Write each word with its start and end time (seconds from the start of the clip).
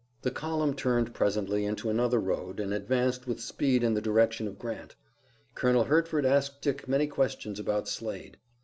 The 0.23 0.31
column 0.31 0.73
turned 0.73 1.13
presently 1.13 1.63
into 1.63 1.87
another 1.91 2.19
road 2.19 2.59
and 2.59 2.73
advanced 2.73 3.27
with 3.27 3.39
speed 3.39 3.83
in 3.83 3.93
the 3.93 4.01
direction 4.01 4.47
of 4.47 4.57
Grant. 4.57 4.95
Colonel 5.53 5.83
Hertford 5.83 6.25
asked 6.25 6.63
Dick 6.63 6.87
many 6.87 7.05
questions 7.05 7.59
about 7.59 7.87
Slade. 7.87 8.37